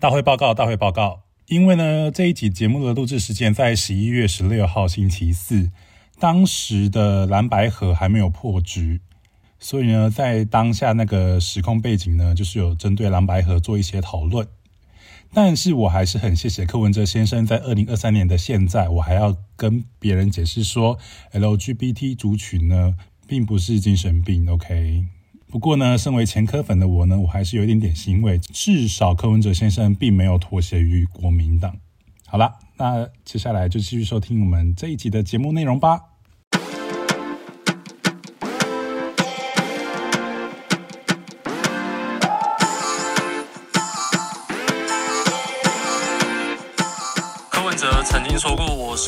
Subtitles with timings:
[0.00, 1.22] 大会报告，大会报告。
[1.46, 5.72] 因为呢，这一集节目的录制时间在十一月十六号星期四，
[6.20, 9.00] 当时的蓝白河还没有破局，
[9.58, 14.46] 所以呢，在当下那个时空背景呢，就是有针对蓝白河做一些讨论。
[15.32, 20.96] 但是我还是很谢谢柯文哲先生，在二零二三年的现在，我还要跟别人解释说
[21.32, 22.94] ，LGBT 族群呢，
[23.26, 25.17] 并不是精神病，OK。
[25.50, 31.74] 不过呢，身为前科粉的我呢，我还是有一点点欣慰，至少柯文哲先生并没有妥协于国民党。
[32.26, 36.00] 好了，那接下来就继续收听我们这一集的节目内容吧。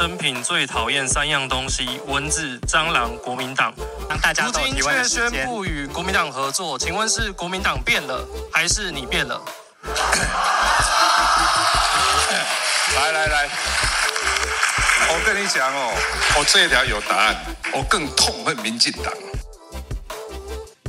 [0.00, 3.70] 生平最讨厌三样东西：蚊子、蟑螂、国民党。”
[4.09, 5.30] 让大家如今都有提问却。
[5.30, 9.38] 宣布与国民党合作，请问是国民党变了，还是你变了？
[12.96, 13.48] 来来来，
[15.10, 15.92] 我跟你讲哦，
[16.38, 17.37] 我这一条有答案，
[17.74, 19.12] 我更痛恨民进党。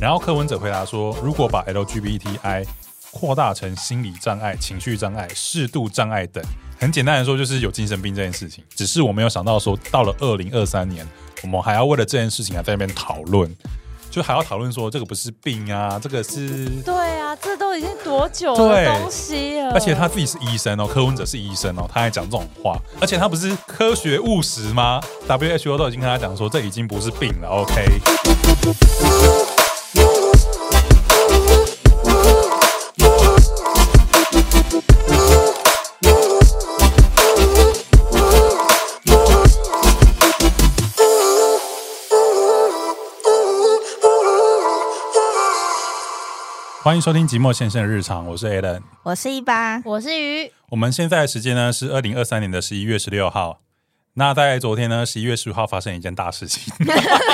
[0.00, 2.66] 然后柯文哲回答说，如果把 LGBTI
[3.10, 6.42] 扩大成心理障碍、情绪障碍、适度障碍等，
[6.82, 8.64] 很简单来说，就是有精神病这件事情。
[8.74, 11.06] 只是我没有想到说，到了二零二三年，
[11.44, 13.48] 我们还要为了这件事情还在那边讨论，
[14.10, 16.66] 就还要讨论说这个不是病啊，这个是。
[16.84, 19.70] 对啊，这都已经多久对的东西了？
[19.72, 27.86] 而且他自己是医生哦，科文者是医生哦，他还讲这种话，而且他不是科学务实吗？WHO 都已经跟他讲说，这已经不是病了，OK。
[46.82, 48.82] 欢迎收听《寂寞先生的日常》，我是 Alan。
[49.04, 53.60] 我是一八，我是鱼，我们现在的时间呢是二零二三年的十一月十六号。
[54.14, 56.74] 那在昨天呢，十一月十五号发生一件大事情，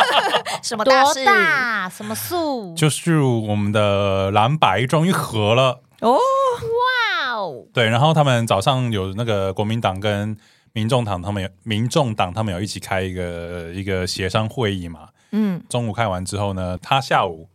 [0.62, 1.24] 什么大事？
[1.24, 1.88] 大？
[1.88, 2.74] 什么数？
[2.74, 5.80] 就是我们的蓝白终于合了。
[6.02, 7.64] 哦，哇哦！
[7.72, 10.36] 对，然后他们早上有那个国民党跟
[10.74, 15.08] 民众党，他们有民众党他们有一起开一个一个协商会议嘛。
[15.30, 17.48] 嗯，中午开完之后呢，他下午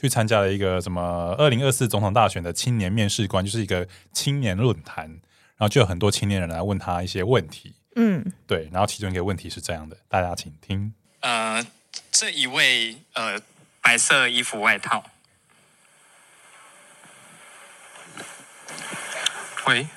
[0.00, 5.06] 去参加了一个什么二零二四总统大选的青年面试官，就是一个青年论坛，
[5.56, 7.74] 然后就有很多青年人来问他一些问题。
[7.96, 10.94] 嗯，对，然后其中一个问题是这样的，大家请听。
[11.18, 11.66] 呃，
[12.12, 13.40] 这一位呃
[13.82, 15.02] 白色衣服外套，
[19.66, 19.88] 喂，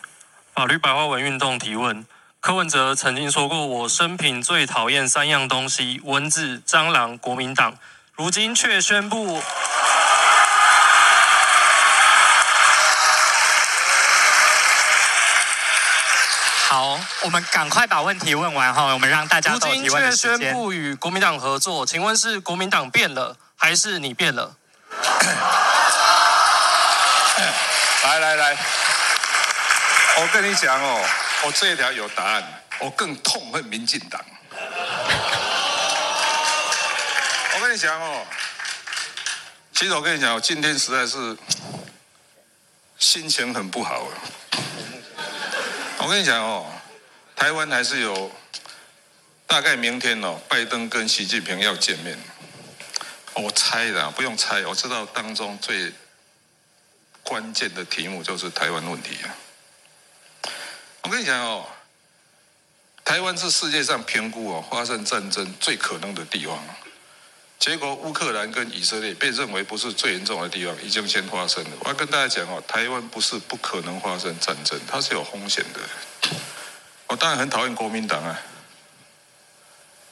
[0.56, 2.03] 法律白话文运动提问。
[2.39, 7.78] 柯文哲曾经说过：“我生平最讨厌三样东西：蚊子、蟑螂、国民党。”
[8.18, 9.41] 如今却宣布
[16.71, 20.47] 好，我们赶快把问题问完哈，我们让大家如今都有提问的却时间。
[20.47, 24.55] 宣布与国民党合作，请问是国民党变了，还是你变了？
[28.05, 28.57] 来来来，
[30.15, 31.05] 我跟你讲哦，
[31.43, 32.41] 我这一条有答案，
[32.79, 34.23] 我更痛恨民进党。
[37.53, 38.25] 我跟你讲哦，
[39.73, 41.35] 其实我跟你讲，我今天实在是
[42.97, 44.15] 心情很不好啊。
[44.53, 45.00] 我
[46.11, 46.69] 我跟你讲哦，
[47.38, 48.29] 台湾还是有
[49.47, 52.19] 大概明天哦，拜登跟习近平要见面。
[53.33, 55.94] 我猜的，不用猜，我知道当中最
[57.23, 59.33] 关键的题目就是台湾问题啊。
[61.03, 61.66] 我跟你讲哦，
[63.05, 66.61] 台湾是世界上评估哦发生战争最可能的地方，
[67.61, 71.69] 结果乌克兰跟以色列被认为不是最严重的地方，已经先发生了。
[71.81, 75.79] 我要跟大家讲哦，台湾不是不可能发生战争，它是有风险的。
[77.05, 78.41] 我当然很讨厌国民党啊，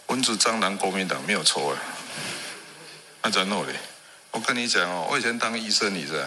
[0.05, 1.81] 蚊子蟑螂国民党没有错啊。
[3.23, 3.73] 那然后嘞，
[4.29, 6.23] 我跟你讲哦，我以前当医生，你知道，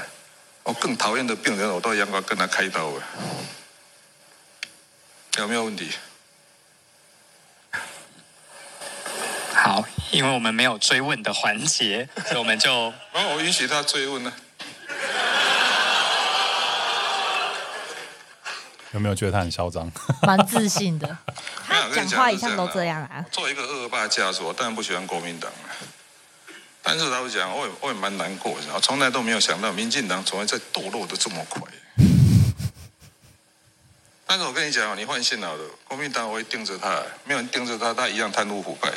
[0.65, 3.03] 我更讨厌的病人，我都要跟他开刀啊。
[5.39, 5.89] 有没有问题？
[9.55, 14.31] 好，因为我们没有追问的环节，所以我们就然后我允许他追问呢、
[18.93, 19.91] 有没有觉得他很嚣张？
[20.23, 21.17] 蛮自信的。
[21.67, 22.85] 他讲话一向都这。
[22.85, 23.25] 样啊。
[23.33, 25.73] 作为一个二二八家族，我当然不喜欢国民党啊。
[26.83, 31.63] 但是老实讲，我也我也蛮难过的，我从来都没有想到民进党从来在堕落的这么快。
[34.27, 38.93] 但是我跟你讲哦，你换线好了，国民党我会盯着他，没有人盯着他，他一样贪污腐败。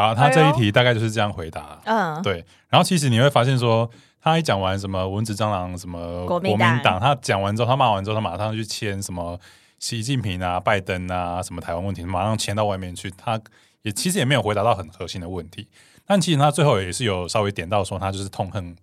[0.00, 1.80] 好，他这一题大概就是这样回答。
[1.84, 3.90] 嗯，对，然后其实你会发现说，
[4.20, 9.38] 他一讲完什么蚊子、蟑螂、什么国民党党，他讲完之后，他骂完之后，他马上去签什么
[9.78, 13.10] 习近平啊、拜登啊，什么台湾问题，马上签到外面去。
[13.10, 13.40] 他
[13.82, 15.68] 也其实也没有回答到很核心的问题，
[16.04, 18.76] 但其实他最后也是有稍微点到说，他就是痛恨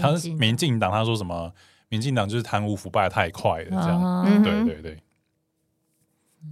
[0.00, 1.52] 他是民进党，他说什么
[1.88, 4.02] 民进党就是贪污腐败太快了，这样。
[4.02, 4.98] 啊嗯对对对，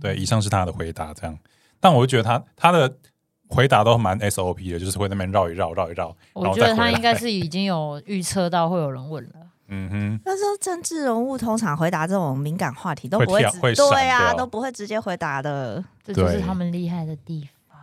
[0.01, 1.39] 对，以上是他的回答，这样。
[1.79, 2.95] 但我就觉得他他的
[3.51, 6.91] 回答都蛮 SOP 的，就是会在那边绕一绕，绕一绕，我觉得他。
[6.91, 9.31] 应该是已经有预测到会有人问了。
[9.69, 15.85] 嗯哼，那时候政治人物通常回答这种敏感话题都不会直对啊，都不会直接回答的。
[16.03, 17.79] 这就是他们厉害的地方。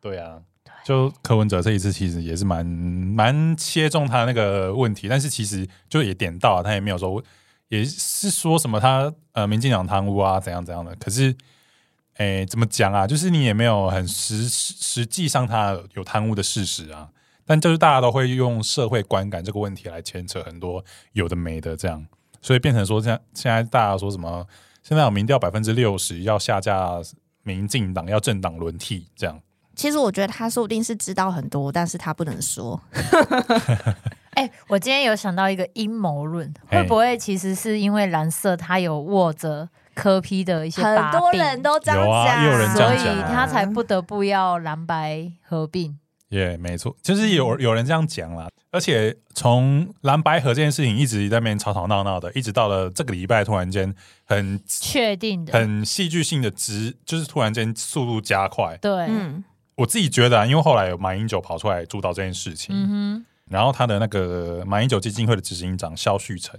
[0.00, 0.40] 对啊。
[0.84, 7.20] 就柯文哲这一次其实也是蛮蛮切中他那个问题，但是其实就也点到了，他也没有说，
[7.68, 11.34] 也是说什么他呃民进党贪污啊怎样怎样的，可是
[12.18, 13.06] 诶怎么讲啊？
[13.06, 17.08] 就是你也没有很实实实际上他有贪污的事实啊，
[17.44, 22.06] 但就是大家都会用社会观感这个问题来牵扯很多有的没的这样，
[22.40, 24.46] 所以变成说现在现在大家说什么，
[24.82, 26.92] 现在有民调百分之六十要下架
[27.42, 29.40] 民进党，要政党轮替这样。
[29.74, 32.80] 其实我觉得他说不定是知道很多，但是他不能说。
[34.36, 45.98] 哎、我今天有想到一个阴谋论，哎会不会其实是因为蓝色他有握着科批的一些很多人都这样有啊，也有人这所以样讲啊他才不得不要蓝白合并。
[46.28, 48.48] 也、没错，就是有有人这样讲啦。
[48.72, 53.94] 而且从蓝白合这件事情一直在那边吵吵闹闹的，一直到了这个礼拜，突然间
[54.24, 58.76] 很确定的，很戏剧性的直，就是突然间速度加快。
[58.82, 59.42] 对，嗯，
[59.76, 66.58] 我自己觉得、啊，因为后来有马英九跑出来主导这件事情，嗯然后他的那个马英九基金会的执行长肖旭成，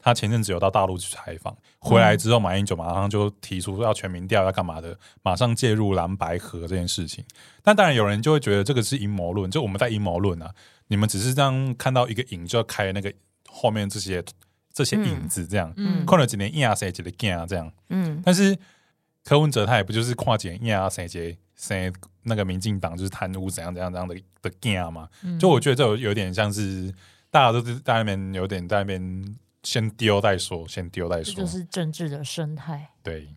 [0.00, 7.24] 他前阵子有到大陆去采访，回来之后，马英九马上就提出要全民调要干嘛的，马上介入蓝白河这件事情。
[7.62, 10.54] 但当然有人就会觉得这个是阴谋论，就我们在阴谋论啊，
[10.86, 13.12] 你们只是这样看到一个影就要开那个
[13.48, 14.24] 后面这些
[14.72, 18.56] 这些影子这样，嗯看了几年硬啊谁几个干啊这样，嗯，但是
[19.24, 21.92] 柯文哲他也不就是跨几年硬啊谁谁谁
[22.22, 25.08] 那个民进党就是贪污怎样怎样怎样的的干嘛？
[25.22, 26.94] 哼，就我觉得这有有点像是
[27.30, 29.36] 大家都是在那边有点在那边
[29.68, 31.34] 先丢再说，先丢再说。
[31.34, 32.88] 这就是政治的生态。
[33.02, 33.28] 对，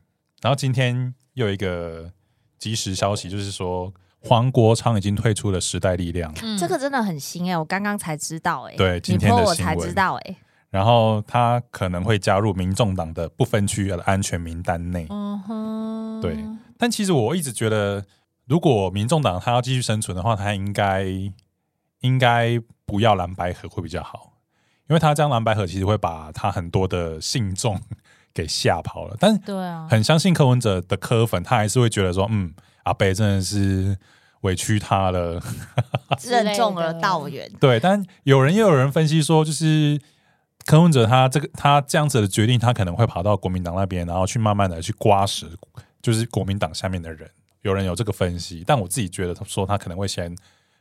[0.42, 2.14] 然后今天又有一个
[2.58, 6.58] 即时消息，就是说黄国昌已经退出了时代力量，嗯。
[6.58, 9.94] 这个真的很新哎、我刚刚才知道哎、对今天的新说我才知闻。
[9.94, 10.38] 道哎、
[10.70, 15.06] 然后他可能会加入民众党的不分区的安全名单内。
[15.10, 16.38] 嗯哼，对
[16.78, 18.06] 但其实我一直觉得，
[18.46, 21.06] 如果民众党他要继续生存的话，他应该
[22.00, 24.32] 应该不要蓝白合会比较好，
[24.92, 27.80] 因为他这样蓝白河其实会把他很多的信众
[28.34, 29.16] 给吓跑了。
[29.18, 32.54] 但对啊，很相信柯文哲的柯粉，他还是会觉得说，嗯，
[32.84, 33.98] 阿北真的是
[34.42, 35.42] 委屈他了。
[36.28, 37.50] 任重而道远。
[37.58, 39.98] 对，但有人也有人分析说，就是
[40.66, 45.50] 柯文哲他这个他这样子的决定，他可能会跑到国民党那边，然后去慢慢的去刮食，
[46.02, 47.32] 就是国民党下面的人。
[47.62, 50.36] 有人有这个分析，但我自己觉得，他说他可能会先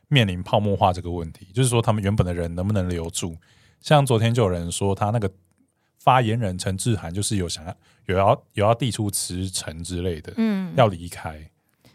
[0.09, 3.37] 面临泡沫化这个问题，就是说他们原本的人能不能留住？
[3.81, 5.29] 像昨天就有人说，他那个
[5.99, 7.75] 发言人陈志涵就是有想要
[8.05, 11.49] 有要有要递出辞呈之类的，嗯，要离开。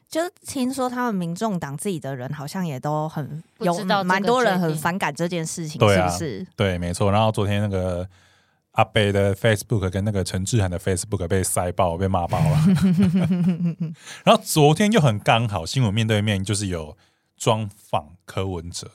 [0.09, 6.47] 就是听说他们民众党自己的人好像也都很有知道蛮多人很反感这件事情，是不是？
[6.55, 7.11] 对，没错。
[7.11, 8.09] 然后昨天那个
[8.73, 12.59] 阿北的 Facebook 跟那个陈志涵的 Facebook 被塞爆，被骂爆了。
[14.25, 16.97] 然后昨天又很刚好，新闻面对面就是有
[17.37, 18.91] 专访柯文哲。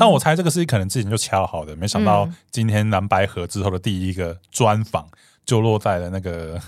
[0.00, 5.08] 但我猜这个事情可能之前就敲好的，没想到嗯今天蓝白合之后的第一个专访
[5.44, 6.60] 就落在了那个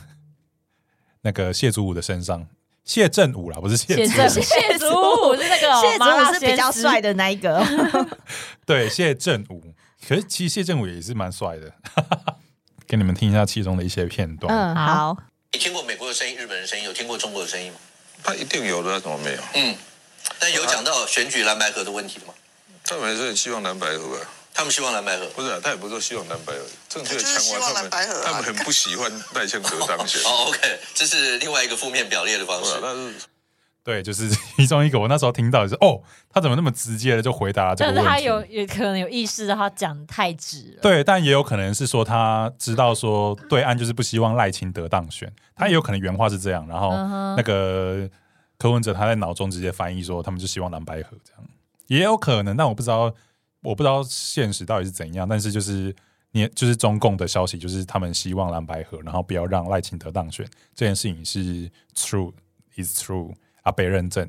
[1.23, 2.47] 那个谢祖武的身上。
[2.83, 4.87] 谢振武啦，不是谢谢祖武，正谢祖
[5.29, 7.65] 武是那个谢祖武是比较帅的那一个，
[8.67, 9.63] 对，谢振武。
[10.09, 11.73] 可是其实谢振武也是蛮帅的，
[12.89, 14.53] 给你们听一下其中的一些片段。
[14.53, 15.17] 嗯，好好，
[15.53, 17.79] 你听过美国的声音、日本的声音，有听过中国的声音吗？
[18.25, 19.41] 他一定有的，怎么没有？
[19.55, 19.77] 嗯，
[20.41, 22.35] 但有讲到选举蓝白河的问题的吗？
[22.83, 25.27] 他们还是很希望蓝白河啊，他们希望蓝白河。
[25.37, 30.21] 不是啊，他也不是说希望蓝白河，正确的就是希强望完他们，他们很不喜欢赖清德当选。
[30.29, 32.73] 哦，OK，这是另外一个负面表列的方式。
[32.83, 33.15] 但是
[33.83, 34.99] 对，就是其中一个。
[34.99, 38.05] 我那时候听到就是，哦，他怎么那么直接的就回答这个问题？
[38.05, 40.83] 但是他有也可能有意识到他讲太直了。
[40.83, 46.91] 对，但也有可能是说他知道说对岸就是不希望赖清德当选，他也有可能原话是这样，然后
[47.37, 48.09] 那个
[48.61, 51.43] 柯文哲他在脑中直接翻译说他们就希望蓝白合这样，
[51.87, 53.13] 也有可能，但我不知道
[53.63, 55.97] 我不知道现实到底是怎样，但是就是
[56.33, 62.33] 你就是中共的消息就是他们希望蓝白合，然后不要让赖清德当选这件事情是 true
[62.77, 64.29] is true 啊被认证，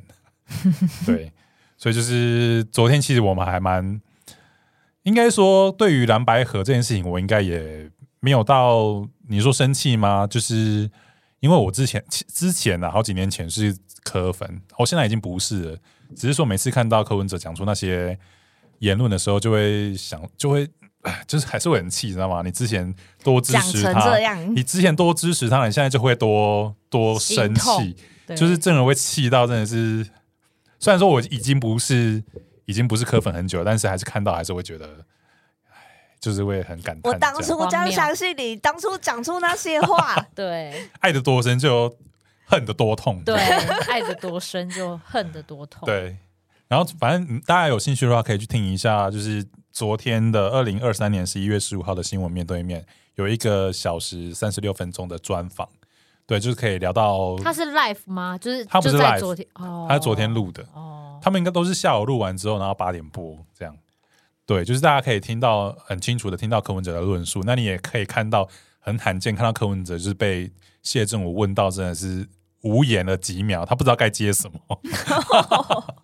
[1.06, 1.32] 对，
[1.78, 4.02] 所以就是昨天其实我们还蛮。
[5.04, 10.28] 应该说，对于蓝白河这件事情，我应该也没有到你说生气吗？
[10.28, 10.88] 就是
[11.40, 15.78] 因为我之前之前呢、啊，好几年前是柯粉，我现在已经不是了。
[16.16, 18.18] 只是说每次看到柯文哲讲出那些
[18.80, 20.70] 言论的时候，就会想，就会
[21.04, 22.42] 哎就是还是会很气，你知道吗？
[22.44, 22.94] 你之前
[23.24, 24.18] 多支持他
[24.50, 27.96] 你，之前多支持他，你现在就会多多生气，
[28.36, 30.08] 就是真的会气到真的是。
[30.80, 32.24] 虽然说我已经不是
[32.66, 34.88] 已经不是柯粉很久，但是还是看到还是会觉得，
[35.70, 35.78] 哎，
[36.20, 37.14] 就是会很感叹。
[37.14, 41.96] 我当初这样相信你，当初讲出那些话， 对爱的多深就
[42.52, 43.24] 恨得多痛。
[43.24, 43.36] 对，
[43.90, 45.86] 爱得多深就恨得多痛。
[45.86, 46.18] 对，
[46.68, 55.68] 然后反正嗯大家有兴趣的话，可以去听一下，就是昨天的二零二三年十一月十五号的新闻面对面有一个小时三十六分钟的专访，
[56.28, 58.38] 对，就是可以聊到他是 life 吗？
[58.38, 63.74] 就是他不是在 live，昨天哦，他是昨天录的，哦，他们应该都是下午录完之后，然后八点播这样。
[64.46, 68.46] 对，就是大家可以听到很清楚的听到柯文哲的论述，那你也可以看到
[68.80, 70.52] 很罕见看到柯文哲就是被
[70.84, 72.28] 谢振武问到真的是
[72.62, 74.82] 无言了几秒，他不知道该接什么。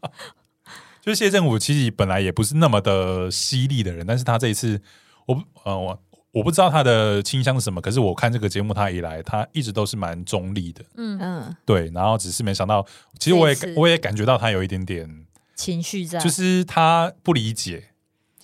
[1.01, 4.81] 就是谢振武其实本来也不是那么的犀利的人，但是他这一次，
[5.25, 12.85] 我不呃我我不知道他的倾向是什么，可是我看这个节目他以来，他一直都是蛮中立的，嗯，嗯，对，然后只是没想到，
[13.19, 15.25] 其实我也我也感觉到他有一点点。
[15.55, 17.91] 情绪在，就是他不理解，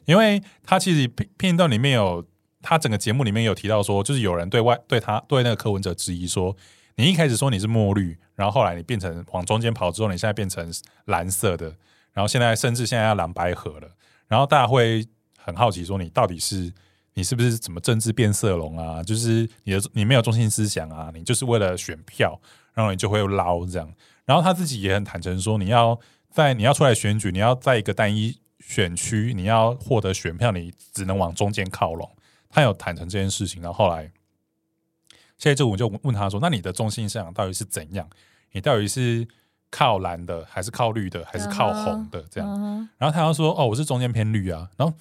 [0.06, 2.26] 因为他其实片片段里面有
[2.60, 6.58] 他整个节目里面有提到说，就是有人对外对他对那个柯文哲质疑说，
[6.96, 10.72] 你一开始说你是墨绿，然后后来你变成往中间跑之后，你现在变成
[11.06, 11.68] 蓝色的，
[12.14, 13.88] 然后现在甚至现在要蓝白合了，
[14.28, 15.08] 然后大家会
[15.38, 16.72] 很好奇说你到底是。
[17.16, 19.04] 你是不是怎么政治变色龙啊？
[19.04, 22.42] 就是你的你没有中心思想啊，你就是为了选票，
[22.74, 23.88] 然后你就会捞这样。
[24.26, 26.00] 然后他自己也很坦诚说，你要
[26.32, 32.10] 在你要出来选举，你要在一个单一选区，你要获得选票，你只能往中间靠拢。
[32.50, 34.12] 他有坦诚这件事情，然后后来
[35.38, 38.08] 谢谢正武就问他说：“那你的中心思想到底是怎样？
[38.52, 39.28] 你到底是
[39.70, 44.96] 靠蓝的，还是靠绿的，还是靠红的？”这样，嗯然后他就说：“哦，我是中间偏绿啊。”然后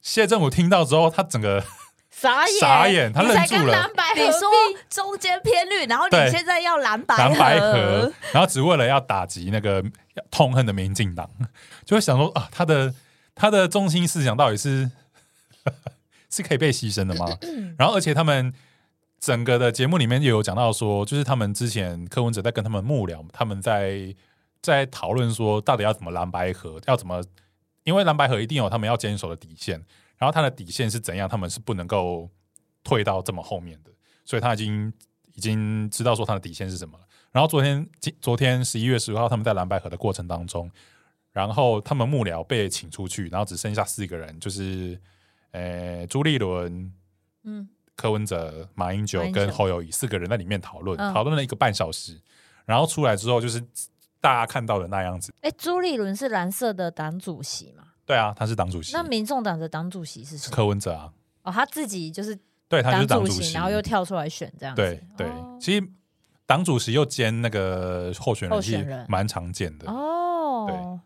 [0.00, 1.62] 谢正武听到之后，他整个
[2.10, 4.48] 傻眼傻眼他愣住了蓝白合你说
[4.88, 9.84] 中间偏绿，然后你对现在要蓝白蓝白合合，然后只为了要打击那个
[10.30, 11.28] 痛恨的民进党，
[11.84, 12.94] 就会想说啊，他的
[13.34, 14.90] 他的中心思想到底是
[16.30, 17.26] 是可以被牺牲的吗？
[17.76, 18.52] 然后而且他们
[19.24, 24.14] 整个的节目里面也有讲到说，就是他们之前柯文哲在跟他们幕僚，他们在
[24.60, 27.24] 在讨论说到底要怎么蓝白合，要怎么，
[27.84, 29.82] 因为蓝白合一定有他们要坚守的底线，
[30.18, 32.28] 然后他的底线是怎样，他们是不能够
[32.82, 33.90] 退到这么后面的，
[34.26, 34.92] 所以他已经
[35.32, 37.04] 已经知道说他的底线是什么了。
[37.32, 40.70] 然后昨天今昨天十一月十五号，他们在蓝白河的过程当中，
[41.32, 45.00] 然后他们幕僚被请出去，然后只剩下四个人，就是
[45.52, 46.92] 呃朱立伦、
[47.44, 52.20] 嗯，柯文哲、马英九跟侯友谊四个人在里面讨论，嗯讨论了一个半小时，
[52.64, 53.60] 然后出来之后就是
[54.20, 55.32] 大家看到的那样子。
[55.42, 57.84] 哎，朱立伦是蓝色的党主席嘛？
[58.06, 60.50] 对啊，他是党主席那，民众党的党主席是谁？
[60.50, 64.82] 柯文哲啊，哦，他自己就是对，他就是党主席，然后又跳出来选这样子。
[64.82, 65.88] 对对哦，其实
[66.46, 69.90] 党主席又兼那个候选人，其实候选人蛮常见的。
[69.90, 71.00] 哦，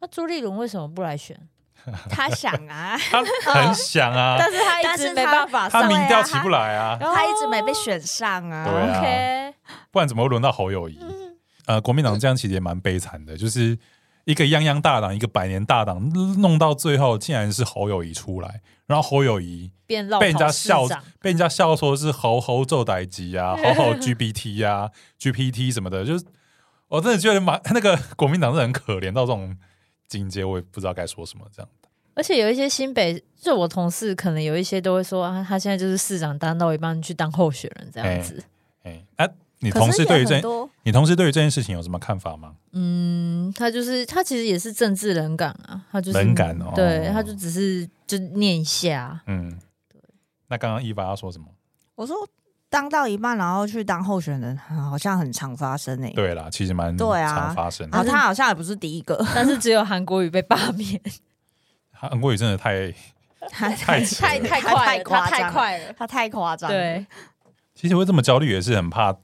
[0.00, 1.48] 那朱立伦为什么不来选？
[2.10, 3.22] 他想啊，他
[3.54, 8.64] 很想啊， 但是他一直没但是他办法上他民调啊起不来啊，他一直没被选上啊。
[8.64, 8.98] 对啊。
[8.98, 9.54] OK，
[9.90, 10.98] 不然怎么会轮到侯友谊？
[11.66, 13.78] 呃，国民党这样其实也蛮悲惨的，就是
[14.24, 16.10] 一个泱泱大党，一个百年大党，
[16.40, 20.86] 弄到最后竟然是侯友谊出来，然后侯友谊变绕被人家笑，
[21.20, 26.24] 被人家笑说是猴猴做歹机啊，猴猴 GPT 啊，GPT 什么的，就是
[26.88, 29.56] 我真的觉得蛮 那个国民党是很可怜到这种
[30.10, 31.68] 境界，我也不知道该说什么这样。
[32.12, 38.42] 而且有一些新北，就我同事可能有一些都会说啊，他现在就是市长当到一半去当候选人这样子。
[38.82, 39.26] 哎，那、
[39.60, 40.42] 你同事对于这
[40.82, 42.56] 你同事对于这件事情有什么看法吗？
[42.72, 50.00] 嗯，他就是他其实也是政治冷感啊，他就是冷感哦对，他就只是就念一下，嗯，对
[50.48, 51.46] 那刚刚伊娃要说什么？
[51.94, 52.16] 我说
[52.70, 57.98] 当到一半，然后去当候选人，好像很常发生诶、对啦，其实蛮对啊常发生的。
[57.98, 61.00] 然后他好像也不是第一个，但是只有韩国瑜被罢免，
[61.90, 62.90] 韩国瑜真的太
[63.50, 67.04] 太太太太快了，他太夸张太快了，他太夸张。，对，
[67.74, 69.16] 其实会这么焦虑，也是很怕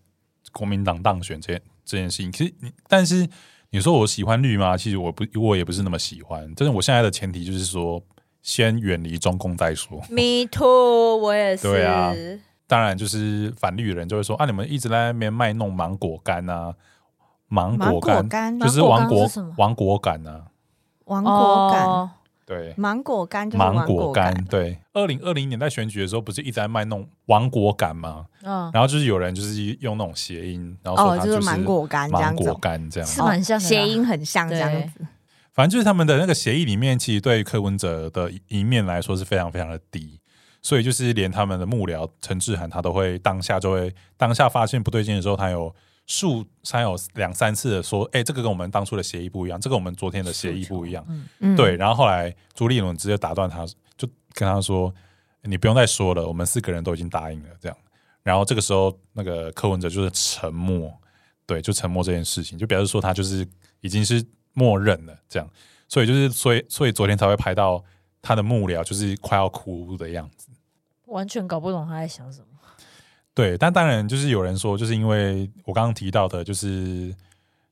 [0.53, 2.33] 国民党当选这件这件事情。
[2.33, 3.29] 其实你，但是
[3.71, 4.77] 你说我喜欢绿吗？
[4.77, 6.53] 其实我不，我也不是那么喜欢。
[6.57, 8.03] 但是我现在的前提就是说，
[8.43, 9.99] 先远离中共再说。
[10.09, 11.63] Me too，我也是。
[11.63, 12.13] 对啊
[12.67, 16.75] 当然，就是反绿的人就会说啊，你们一直在那边卖弄芒果干啊，
[17.49, 20.47] 芒芒果干就是芒果亡国干啊。
[21.07, 22.11] 亡国感，哦
[22.45, 24.79] 对，芒果干就是芒芒果干干，，对。
[24.93, 28.27] 二零二零年在选举的时候，不是一直在卖那种芒果干吗？
[28.43, 33.09] 嗯，然后就是有人就是用那种谐音，然后说哦，就是芒果干这芒果样子哦，干这样。
[33.09, 35.07] 是蛮像谐音很像这样子。
[35.53, 40.21] 反正就是他们的那个协议里面，其实对柯文哲的一面来说是非常非常的低，
[40.67, 45.73] 所以就是连他们的幕僚陈志涵，他都会当下就会当下发现不对劲的时候，他有
[46.09, 51.07] 数他有两三次的说，哎、这个跟我们当初的协议不一样，这个我们昨天的协议不一样，
[51.39, 51.77] 嗯对。
[51.77, 53.65] 然后后来朱立伦直接打断他，
[53.97, 54.93] 就跟他说，
[55.43, 57.79] 你不用再说了，我们四个人都已经答应了，这样。
[58.25, 60.93] 然后这个时候，那个柯文哲就是沉默，
[61.47, 63.47] 对，就沉默这件事情，就表示说他就是
[63.83, 64.21] 已经是
[64.53, 65.49] 默认了这样，
[65.87, 67.85] 所以就是所以所以昨天才会拍到
[68.21, 70.49] 他的幕僚就是快要哭的样子。
[71.07, 72.47] 完全搞不懂他在想什么。
[73.35, 77.15] 对，但当然就是有人说，就是因为我刚刚提到的，就是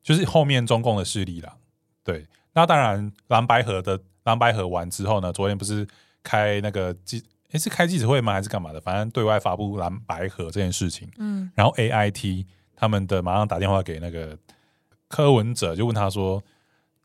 [0.03, 1.57] 就是后面中共的势力啦。
[2.03, 5.87] 对，那当然蓝白河的蓝白河完之后呢，昨天不是
[6.23, 7.23] 开那个记
[7.53, 8.35] 诶是开记者会吗？
[8.35, 8.81] 还是干嘛的？
[8.81, 11.09] 反正对外发布蓝白河这件事情。
[11.17, 14.37] 嗯，然后 A I T 他们的马上打电话给那个
[15.09, 16.43] 柯文哲，就问他说：“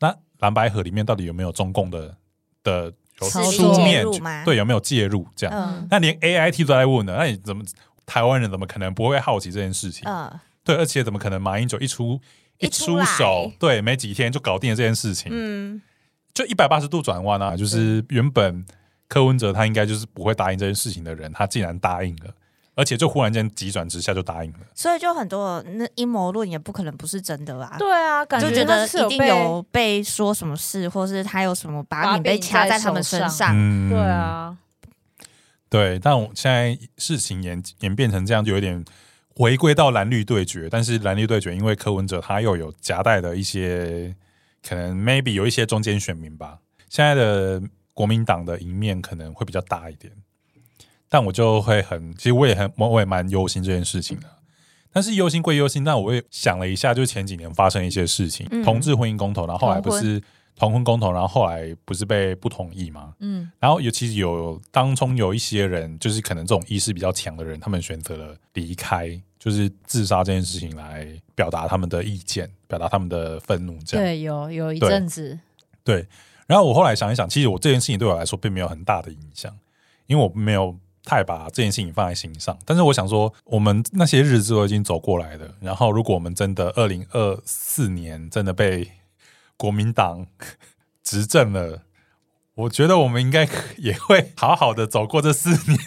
[0.00, 2.16] 那蓝白河里面到底有没有中共的
[2.62, 4.04] 的有势力出面
[4.44, 5.26] 对有没有介入？
[5.36, 7.62] 这样，嗯那连 A I T 都在问呢，那你怎么
[8.06, 10.08] 台湾人怎么可能不会好奇这件事情？
[10.08, 10.30] 嗯
[10.62, 12.20] 对，而且怎么可能马英九一出出
[12.58, 15.80] 一出来手，对，没几天就搞定了这件事情，嗯，
[16.34, 17.56] 就一百八十度转弯啊！
[17.56, 18.64] 就是原本
[19.08, 22.34] 柯文哲他应该就是不会答应这件事情的人，他竟然答应了，
[22.80, 24.60] 而且就忽然间急转直下就答应了。
[24.74, 27.76] 所以就很多那阴谋论也不可能不是真的啊。
[27.78, 33.50] 对啊，感就觉他得一定是有被说什么事，或是他有什么把柄被掐在他们身上。
[33.54, 34.56] 嗯对，啊，
[35.68, 35.98] 对。
[35.98, 38.82] 但我现在事情演演变成这样，就有点
[39.34, 40.66] 回归到蓝绿对决。
[40.70, 44.16] 但是蓝绿对决，因为柯文哲他又有夹带的一些
[44.66, 46.58] 可能 maybe 有一些中间选民吧，
[46.88, 50.10] 现在的国民党的赢面可能会比较大一点。
[51.10, 54.26] 但我就会很，其实我也很，我我也蛮忧心这件事情的。
[54.92, 60.22] 但是忧心归忧心，但我也想了一下，就是前几年发生一些事情，嗯同志婚姻公投，然后后来不是
[60.56, 63.14] 同婚公投，然后后来不是被不同意吗？
[63.20, 75.38] 嗯，然后尤其实有当中有一些人，就是可能这种意识比较强的人，他们选择了离开，就是自杀这件事情来表达他们的意见，表达他们的愤怒，这样对，有有一阵子，
[75.84, 76.06] 对。
[76.48, 79.56] 然后我后来想一想，其实我这件事情对我来说并没有很大的影响，
[80.08, 80.76] 因为我没有
[81.10, 82.56] 太把这件事情放在心上。
[82.64, 88.92] 但是我想说，我们那些日子都已经走过来了，然后如果我们真的二零二四年真的被
[89.56, 90.26] 国民党
[91.02, 91.82] 执政了。
[92.54, 95.80] 我觉得我们应该 也会好好的走过这四年。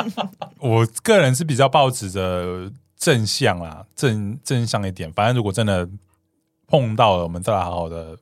[0.58, 5.12] 我个人是比较抱持着正向啊，正正向一点。
[5.12, 5.88] 反正如果真的
[6.66, 8.18] 碰到了，我们再来好好的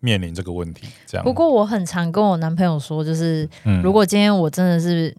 [0.00, 0.86] 面临这个问题。
[1.06, 1.24] 这样。
[1.24, 5.16] 不过我很常跟我男朋友说，就是嗯如果今天我真的是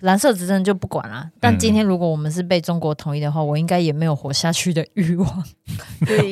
[0.00, 5.44] 蓝色执政就不管啦，但嗯今天如果我们是被中国统一的话，我应该也没有活下去的欲望。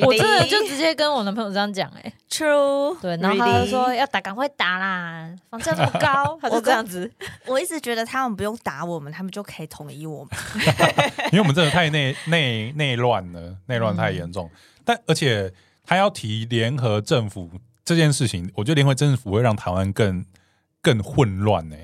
[0.06, 3.66] 我真的就直接跟我男朋友这样讲，哎，True，对，然后他就？
[3.66, 7.10] 说要打赶快打啦，房价这么高， 他就这样子。
[7.46, 10.30] 我一直觉得他们不用打我们，他们就可以统一我们。
[11.32, 14.50] 因为我们真的太内内内乱了，内乱太严重。
[14.84, 15.52] 但而且
[15.84, 17.50] 他要提联合政府
[17.84, 20.24] 这件事情，我觉得联合政府会让台湾更
[20.80, 21.76] 更混乱呢、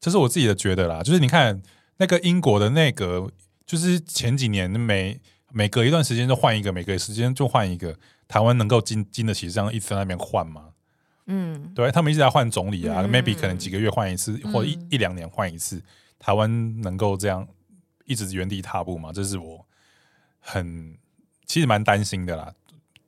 [0.00, 1.02] 这是我自己的觉得啦。
[1.02, 1.62] 就是你看
[1.98, 3.30] 那个英国的内阁，
[3.66, 5.20] 就是前几年每
[5.52, 7.96] 每隔一段时间就换一个，每隔时间就换一个。
[8.26, 10.68] 台湾能够经经得起这样一直在那边换吗？
[11.26, 15.82] 嗯，对，他们一直在换总理啊、嗯 m a y b e 可能几个月换一次，或一嗯一两年换一次。
[16.18, 17.46] 台湾能够这样
[18.04, 19.12] 一直原地踏步吗？
[19.12, 19.66] 这是我
[20.38, 20.96] 很
[21.44, 22.52] 其实蛮担心的啦。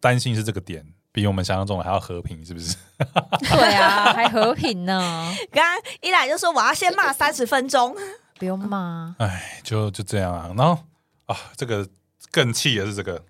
[0.01, 2.75] 担心是这个点，比我们想象中的还要和平，是不是？
[3.51, 7.95] 对啊，还和平呢，刚刚一来就说我要先骂三十分钟，
[8.39, 9.15] 不用骂。
[9.19, 10.51] 哎，就就这样啊。
[10.57, 10.83] 然后
[11.27, 11.87] 啊，这个
[12.31, 13.23] 更气的是这个，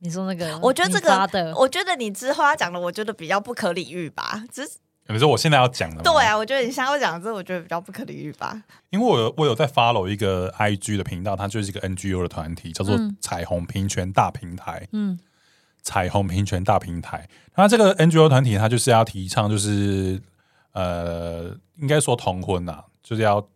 [0.00, 4.44] 你说那个，我觉得这个，我觉得你之后要讲的，我觉得比较不可理喻吧。
[4.52, 4.72] 只是
[5.06, 6.02] 你说我现在要讲的吗？
[6.04, 8.62] 对啊，我觉得你现在要讲的这，我觉得比较不可理喻吧。
[8.90, 14.86] 因为我有我有在 follow 一个 IG 的频道，它就是一个 NGO 的团体，叫做嗯彩虹平权大平台。
[14.92, 15.18] 嗯
[15.82, 17.28] 彩虹平权大平台。
[17.56, 20.20] 那这个 NGO 团体，它就是要提倡，就是
[20.72, 23.46] 呃，应该说同婚呐、就是要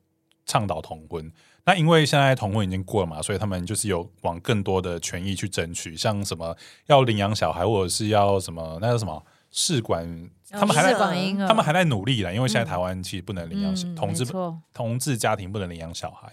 [0.46, 1.32] 倡导同婚。
[1.66, 6.54] 那因为现在同婚已经过了嘛，所以他们就是有往更多的权益去争取，像什么
[6.86, 10.06] 要领养小孩，或者是要什么那个什么试管，
[10.50, 14.26] 他们还在他们还在努力啦，因为现在台湾其实不能领养、嗯同志
[14.74, 16.30] 同志家庭不能领养小孩，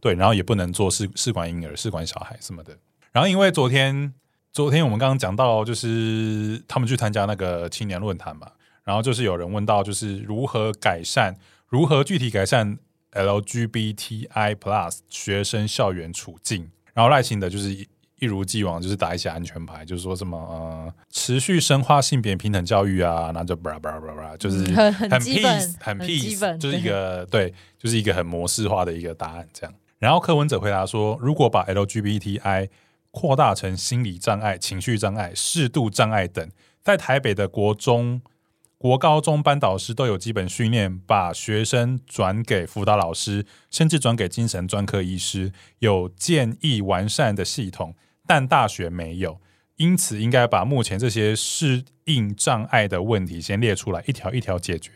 [0.00, 2.78] 对，然后也不能做试试管婴儿、试管小孩什么的。
[3.12, 4.14] 然后因为昨天
[4.52, 8.46] 昨天我们刚刚讲到，就是他们去参加那个青年论坛嘛，
[8.84, 11.34] 然后就是有人问到，就是如何改善，
[11.68, 12.76] 如何具体改善
[13.12, 16.70] LGBTI Plus 学生校园处境。
[16.92, 17.88] 然后赖清德就是一
[18.18, 29.74] 一如既往，就是打一些安全牌，就是说什么呃，持续深化性别平等教育啊，然后就巴拉巴拉巴拉巴拉，就是很很 peace 很 peace，本就是一个对，就是一个很模式化的一个答案这样。
[29.98, 32.68] 然后柯文哲回答说，如果把 LGBTI
[33.12, 36.50] 扩大成心理障碍、情绪障碍、适度障碍等，
[36.82, 38.20] 在台北的国中、
[38.76, 47.94] 国高中班导师都有基本训练，把学生转给辅导老师，甚至转给精神专科医师，有建议完善的系统，
[48.26, 49.40] 但大学没有。
[49.76, 54.90] 因此，应该把目前这些适应障碍的问题先列出来，一条一条解决。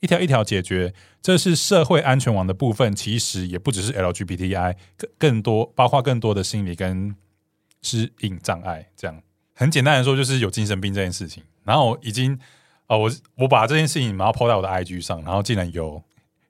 [0.00, 2.94] 一条一条解决，这是社会安全网的部分。
[2.94, 7.16] 其实也不只是 LGBTI，更更多包括更多的心理跟
[7.84, 8.88] 适应障碍。
[8.96, 9.22] 这样
[9.54, 11.44] 很简单的说，就是有精神病这件事情。
[11.62, 12.38] 然后已经
[12.86, 16.02] 啊，我我把这件事情然后 po 在我的 IG 上，然后竟然有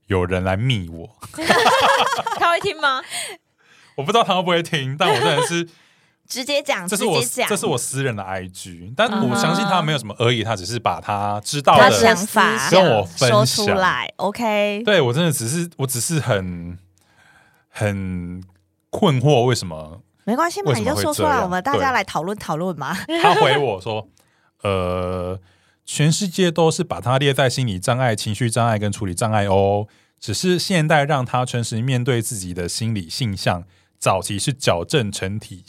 [0.06, 1.10] 有人来密我，
[2.38, 3.02] 他会听吗？
[3.96, 5.68] 我不知道他会不会听，但我真的是
[6.26, 16.78] 直接讲，这是我这是我私人的 IG，但我相信他没有什么恶意，他只是把他知道他的想法跟我分说享出来，OK，对我真的只是，我只是很
[17.68, 18.42] 很
[18.90, 22.94] 困惑，为什么没关系嘛，你就说出来，我们大家来讨论讨论嘛。
[23.22, 24.08] 他回我说，
[24.62, 25.38] 呃，
[25.84, 29.86] 全世界都是把它列在心理障碍、情绪障碍跟处理障碍哦，
[30.18, 33.64] 只是现代让他诚实面对自己的心理性向，
[33.98, 35.62] 早期是矫正成体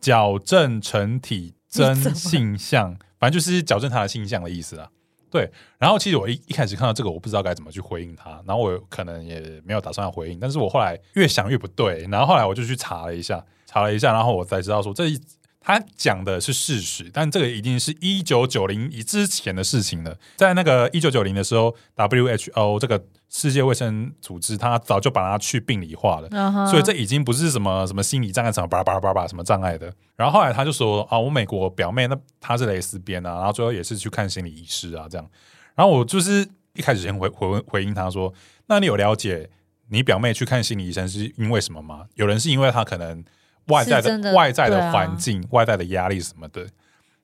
[0.00, 4.88] 矫正成体真性向，反正就是矫正他的性向的意思啊。
[5.30, 15.20] 对，然后其实我一一开始看到这个，我不知道该怎么去回应他，然后我可能也没有打算要回应，但是我后来越想越不对，然后后来我就去查了一下，查了一下，然后我才知道说这一
[15.60, 20.16] 他讲的是事实，但这个已经是一九九零以之前的事情了。
[20.36, 26.66] 在那个一九九零的时候，WHO 这个世界卫生组织，他早就把它去病理化了。
[26.70, 29.92] 所以这已经不是什么什么心理障碍，什么巴拉巴拉巴拉巴拉什么障碍的。
[30.16, 35.30] 然后后来他就说啊，我美国表妹那她是蕾丝边啊，然后最后也是去看心理医师啊，这样。
[35.74, 38.32] 然后我就是一开始先回回回应他说，
[38.68, 39.50] 那你有了解
[39.90, 42.06] 你表妹去看心理医生是因为什么吗？
[42.14, 43.22] 有人是因为他可能
[43.68, 46.66] 外在的外在的环境、外在的压力什么的。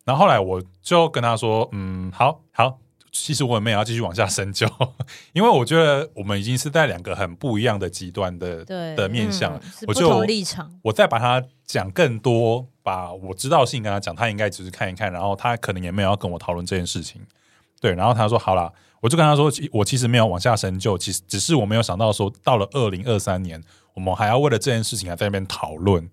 [0.04, 2.78] 然后后来我就跟他说，嗯，好好，
[3.10, 4.68] 其实我也没有要继续往下深究，
[5.32, 10.70] 因为我觉得我们已经是在两个很不一样的极端的对的面向，嗯是不我就同立场。
[10.82, 17.22] 我再把它讲更多，把我知道的事情跟他讲，他应该只是看一看，然后他可能也没有要跟我讨论这件事情。
[17.80, 23.62] 对，然后他说好了，我就跟他说，我其实没有往下深究，其实只是我没有想到说，到了二零二三年，
[23.94, 26.10] 我们还要为了这件事情还在那边讨论，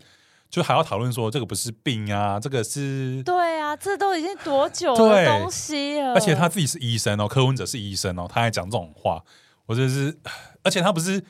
[0.52, 6.14] 就还要讨论说这个不是病啊，这个是，对啊，这都已经多久的东西了？
[6.14, 9.24] 而且他自己是医生哦，柯文哲是医生哦，他还讲这种话，
[9.66, 10.20] 我真的是，
[10.64, 11.24] 而且他不是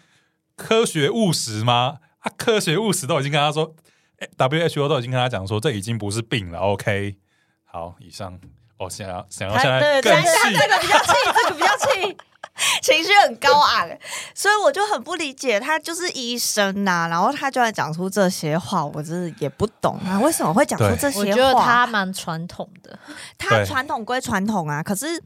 [0.58, 2.00] 科学务实吗？
[2.20, 3.76] 啊，科学务实都已经跟他说
[4.18, 6.60] 哎，WHO 都已经跟他讲说，这已经不是病了。
[6.60, 7.16] OK，
[7.64, 8.40] 好，以上。
[8.78, 12.18] 哦，想要想要他现在对更对他细，这个比较气，这个比较气。
[12.82, 13.90] 情绪很高昂，
[14.36, 21.20] 所以我就很不理解，他就是医生呐、然后他居然讲出这些话，我真的也不懂啊，为什么会讲出这些话？
[21.20, 22.98] 我觉得他蛮传统的，
[23.38, 25.22] 他传统归传统啊，可是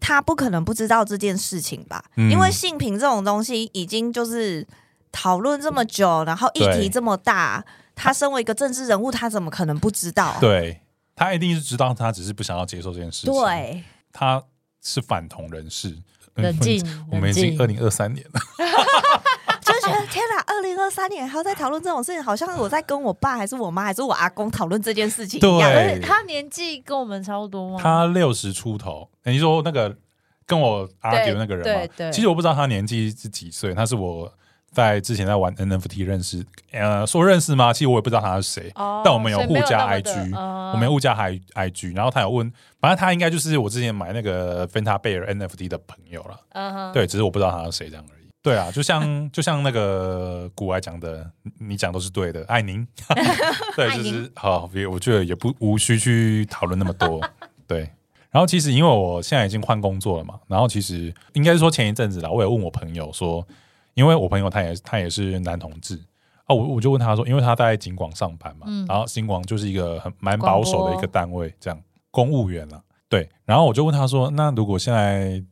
[0.00, 2.04] 他不可能不知道这件事情吧？
[2.16, 4.66] 嗯因为性平这种东西已经就是
[5.12, 10.36] 讨论这么久，然后议题这么大，他身为一个政治人物，他怎么可能不知道？
[10.40, 10.80] 对
[11.16, 14.42] 他一定是知道，他只是不想要接受这件事情。，对，他
[14.82, 15.96] 是反同人士。
[16.42, 18.40] 冷静我们已经二零二三年了，
[19.60, 25.70] 就觉得天哪，二零二三年还要在讨论这种事情，好像我在跟我爸还是我妈还是我阿公讨论这件事情一样。
[25.70, 27.78] 对而且他年纪跟我们差不多吗？
[27.82, 29.08] 他六十出头。
[29.24, 29.94] 你说那个
[30.46, 31.86] 跟我 argue 那个人嘛？
[31.86, 34.32] 对对其实我不知道他年纪是几岁，他是我
[34.70, 37.72] 在之前在玩 NFT 认识，呃，说认识吗？
[37.72, 38.70] 其实我也不知道他是谁。
[38.74, 46.38] 哦但我们有互加 IG，、嗯我们有互加 I IG，然后他有问，反正他应该就是我之前买那个芬塔贝尔 NFT 的朋友了。
[46.50, 48.28] 嗯对，只是我不知道他是谁这样而已。
[48.42, 49.02] 对啊，就像
[49.32, 52.86] 就像那个古埃讲的，你你讲都是对的，爱您。
[53.74, 57.20] 对，就是好，也我觉得也不无需去讨论那么多。
[57.66, 57.90] 对，
[58.30, 63.46] 然后其实因为我现在已经换工作了嘛，然后其实应该是说前一阵子啦，我也问我朋友说，
[63.98, 65.96] 因为我朋友他也他也是男同志。
[66.44, 71.82] 啊，我我就问他说，因为他在警广上班嘛，嗯然后警广就是一个很蛮保守的一个单位，这样
[72.12, 73.28] 公务员啦，对。
[73.44, 75.42] 然后我就问他说，那如果现在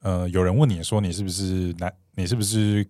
[0.00, 2.82] 呃有人问你说你是不是男，你是不是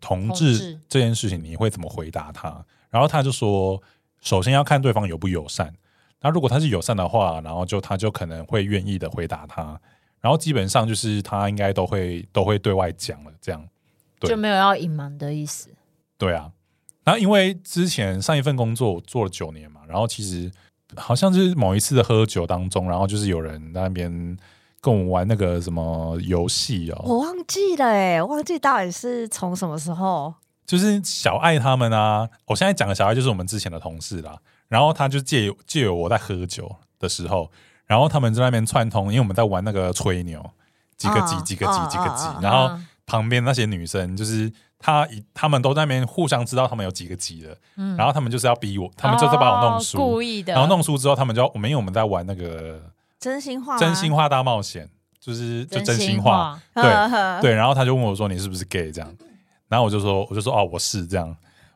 [0.00, 2.62] 同同志志这件事情，你会怎么回答他？
[2.90, 3.80] 然后他就说，
[4.20, 5.72] 首先要看对方友不友善。
[6.20, 9.80] 那如果他是友善的话，然后就他就可能会愿意的回答他。
[10.20, 13.73] 然后基本上就是他应该都会都会对外讲了，这样对
[14.20, 15.70] 就没有要隐瞒的意思。
[16.18, 16.50] 对啊。
[17.04, 20.50] 然后因为之前上一份工作我做了九年嘛，然后其实
[20.96, 24.10] 好像是某一次的喝酒当中，然后就是有人在那边
[24.80, 30.32] 跟我们玩那个什么游戏哦，我忘记了哎，忘记到底是从什么时候。
[30.66, 34.38] 就是小爱他们啊，我现在讲的小爱就是我们之前的同事啦。
[34.68, 37.50] 然后他就借借由我在喝酒的时候，
[37.84, 40.42] 然后他们在那边串通，因为我们在玩那个吹牛，
[40.96, 47.96] 几个几嗯几个几嗯几个几嗯，然后嗯旁边那些女生就是她一他们都在那边互相知道她们有几个几的，嗯。
[47.96, 52.80] 然后她们就是要逼我，她们就是把我弄哦输，故意的，然后弄输之后，他们就要我们因为我们在玩那个
[53.18, 54.88] 真心话吗，真心话大冒险，
[55.20, 59.16] 就是就真真心话，话，对对，然后他就问我说：“你是不是 gay？” 这样，
[59.68, 61.06] 然后我就说：“我就说哦，我是。
[61.06, 61.34] 这样。”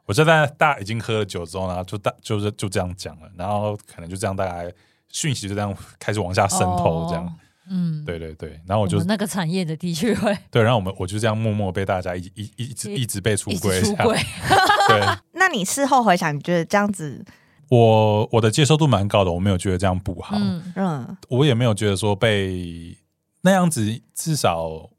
[0.09, 4.73] 我就在大家已经喝了酒之后呢，就大就是就这样讲了，然后可能就这样大概
[5.11, 7.33] 讯息就这样开始往下渗透，这样，哦
[7.71, 14.19] 嗯，对对对，然后我就我那个产业的的确会 对，然后我们我就这样默默被大家一一一一直一直被出一轨，出轨，
[14.89, 15.01] 对。
[15.33, 17.25] 那你事后回想，你觉得这样子，
[17.69, 22.97] 我我的接受度蛮高的，我没有觉得这样不好，嗯，嗯，我也没有觉得说被
[23.43, 24.91] 那样子，至少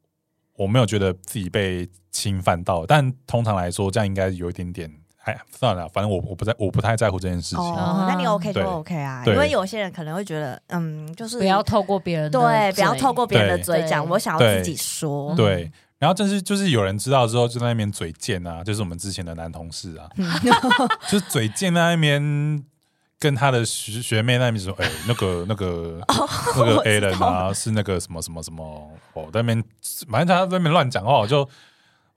[0.55, 2.85] 我没有觉得自己被侵犯到。
[2.85, 4.91] 但通常来说，这样应该有一点点，
[5.23, 7.59] 哎，算了，反正我我不在，我不太在乎这件事情。
[7.59, 20.09] 哦，那你 OK 就 OK 啊，因为有些人可能会觉得，嗯，就是不要透过别人对，不要透过别人的嘴讲，我想要自己说，对，然后但是就是有人知道之后，就在那边嘴贱啊，就是我们之前的男同事啊，
[21.09, 22.63] 就是嘴贱在那边。
[23.21, 25.99] 跟他的学学妹那边说，哎、那个、那个、
[26.55, 28.63] 那个 A 人啊，是那个什么什么什么，
[29.11, 29.63] 哦，在那边，
[30.09, 31.45] 反正他在那边乱讲话，我就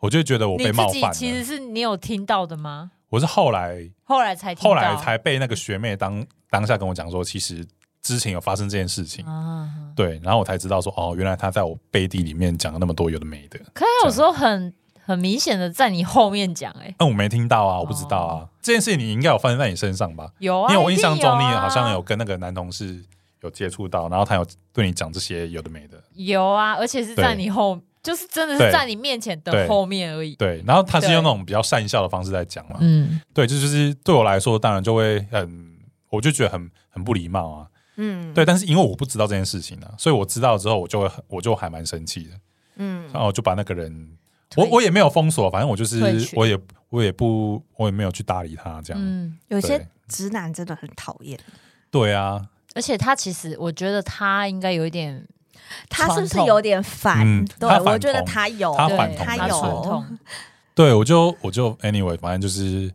[0.03, 1.15] 我就觉得我被冒犯了。
[1.15, 2.91] 其实是你有听到的吗？
[3.09, 7.65] 我是后来后来才后来才被那个学妹当当下跟我讲说，其实
[8.03, 9.71] 之前有发生这件事情，啊。
[9.95, 18.49] 对，然后我才知道说，哦，原来他在我背地里面讲了那么多有的没的，可他有时候很很明显的在你后面讲，哎，那我没听到啊，我不知道啊，哦。
[18.61, 20.33] 这件事情你应该有发生在你身上吧？
[20.38, 23.05] 有啊，因为我印象中你好像有跟那个男同事
[23.43, 30.35] 有接触到，然后他有对你讲这些有的没的，有啊，而且是在你后，就是真的是在你面前的后面而已。
[30.37, 35.79] 对，然后他是用那种比较善笑的方式在讲嘛，嗯，对，这就是对我来说，当然就会很，
[36.11, 42.31] 我就觉得很很不礼貌啊，嗯，对，但是因为我不知道这件事情啊，所以我知道之后，我就会很，我就还蛮生气的。
[42.77, 44.19] 嗯，然后我就把那个人，
[44.57, 46.01] 我我也没有封锁，反正我就是
[46.35, 49.03] 我也我也不我也没有去搭理他这样。
[49.03, 51.38] 嗯，有些直男真的很讨厌，
[51.91, 55.27] 对啊，而且他其实，我觉得他应该有一点
[55.89, 57.27] 他是不是有点烦？
[57.27, 60.05] 嗯对，我觉得他有，他对反同没他有
[60.75, 62.93] 对我就我就 anyway，反正就是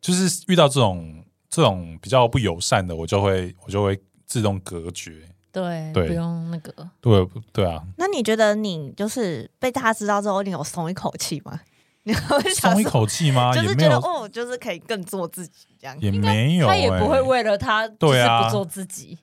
[0.00, 5.28] 就是遇到这种这种比较不友善的，我就会我就会自动隔绝。
[5.50, 6.74] 对，对不用那个。
[7.00, 11.60] 对对啊，那你觉得你就是被大家知道之后，你有松一口气吗？
[12.02, 13.54] 你会松一，口气吗？
[13.54, 15.96] 就是觉得哦，就是可以更做自己这样。
[16.00, 19.16] 也没有、他也不会欸为了他就对啊是不做自己。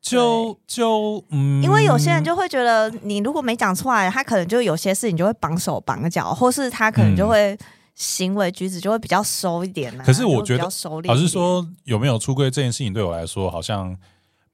[0.00, 7.56] 就就嗯，因为有些人就会觉得，你如果没讲出来，他可能就有些事情就会绑手绑脚，或是他可能就会
[7.94, 10.04] 行为举止就会比较收一点、啊。
[10.04, 10.64] 可是我觉得。
[11.04, 13.94] 老实说，有没有出柜这件事情对我来说，好像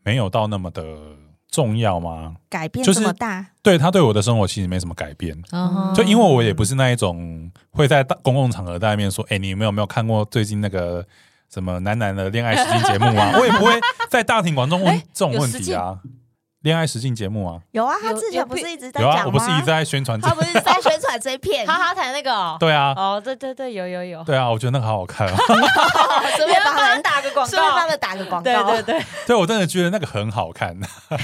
[0.03, 0.83] 没有到那么的
[1.49, 2.35] 重要吗？
[2.51, 11.07] 改变就是这么大，对他对我的生活其实没什么改变，嗯就因为我也不是那一种会在大公共场合在那边说，哎、你有没有没有看过最近那个
[11.53, 13.33] 什么男男的恋爱实境节目啊？
[13.39, 13.73] 我也不会
[14.09, 15.99] 在大庭广众问哎这种问题啊。
[16.63, 19.27] 恋爱实境节目啊，有啊，他有之前不是一直在有啊，讲吗？
[19.27, 25.37] 我不是一直在宣传他不是在宣传这一片，哈哈台那个哦，对啊，哦，对对对，有有有，对啊，我觉得那个好好看啊，
[26.37, 28.51] 顺便帮他打个广告顺便帮告，他打个广告。
[28.73, 30.77] 对对对，对我真的觉得那个很好看。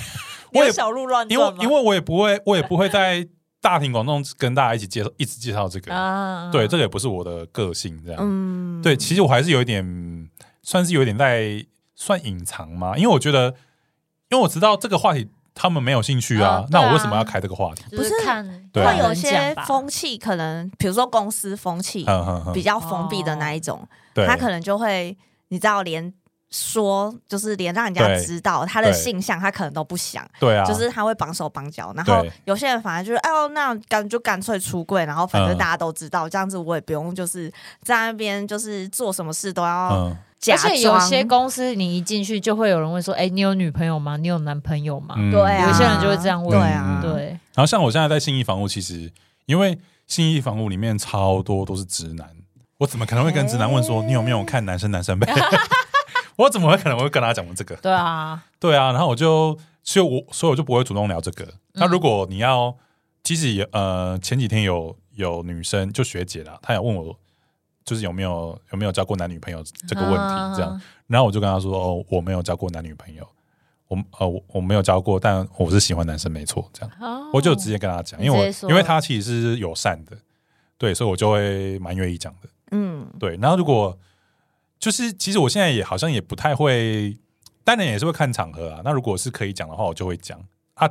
[0.54, 1.58] 我也小鹿乱因为撞？
[1.58, 3.26] 因为我也不会，我也不会在
[3.62, 5.94] 大庭广众跟大家一起介绍，一直介绍这个。
[5.94, 8.20] 啊，对，这个也不是我的个性，这样。
[8.20, 10.28] 嗯，对，其实我还是有一点，
[10.62, 13.54] 算是有一点在算隐藏嘛，因为我觉得，
[14.30, 17.84] 因为我知道这个话题他们没有兴趣啊，啊啊那我为什么要开这个话题？
[17.96, 18.90] 不是看对啊。
[18.92, 22.04] 会有人些风气，可能比如说公司风气
[22.52, 25.16] 比较封闭的那一种，对，他可能就会，
[25.48, 26.12] 你知道，连
[26.52, 31.92] 说就是连让人家知道他的性向，他可能都不想，对啊，就是他会绑手绑脚。
[31.96, 37.50] 然后有些人反而就是，哎呦，那干就干脆出柜，然后反正嗯大家都知道，这样子我也不用就是
[37.82, 40.14] 在那边就是做什么事都要。
[40.50, 44.16] 而且有些公司你一进去就会有人问说：“哎，你有女朋友吗？
[44.16, 49.08] 你有男朋友吗？”嗯对啊，有些人就会这样问对啊，嗯对，然后像我现在在信义房屋，其实
[49.46, 52.28] 因为信义房屋里面超多都是直男，
[52.78, 55.32] 我怎么可能会跟直男问说你有没有看男生男生呗？
[56.36, 57.76] 我怎么会可能会跟他讲这个？
[57.76, 61.46] 对啊，对啊，然后我就，所以我所以我就不会主动聊这个。
[61.74, 62.76] 那如果你要，
[63.22, 67.16] 其实也呃前几天有有女生就学姐啦，她有问我，
[67.84, 73.26] 就是有没有有没有交过男女朋友这个问题，这样，然后我就跟她说，哦，我没有交过男女朋友，
[73.88, 77.30] 我呃我我没有交过，但我是喜欢男生没错，这样，哦。
[77.32, 80.16] 我就直接跟她讲，因为我因为她其实是友善的，
[80.76, 82.48] 对，所以我就会蛮愿意讲的。
[82.72, 83.98] 嗯，对，然后如果
[84.82, 87.16] 就是其实我现在也好像也不太会，
[87.62, 88.80] 当然也是会看场合啊。
[88.84, 90.36] 那如果是可以讲的话，我就会讲。
[90.74, 90.90] 啊，